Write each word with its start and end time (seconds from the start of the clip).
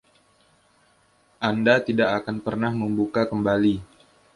Anda 1.49 1.75
tidak 1.87 2.09
akan 2.25 2.37
pernah 2.45 2.73
membuka 2.81 3.21
kembali. 3.31 3.75